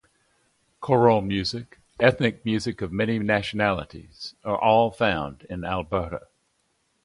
[0.79, 6.25] Choral music, ethnic music of many nationalities, all are found in Alberta.